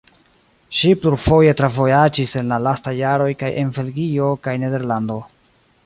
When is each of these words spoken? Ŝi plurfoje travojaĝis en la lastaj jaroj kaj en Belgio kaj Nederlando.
Ŝi 0.77 0.93
plurfoje 1.01 1.51
travojaĝis 1.59 2.33
en 2.41 2.49
la 2.55 2.59
lastaj 2.69 2.95
jaroj 3.01 3.29
kaj 3.43 3.53
en 3.65 3.71
Belgio 3.77 4.35
kaj 4.49 4.57
Nederlando. 4.65 5.21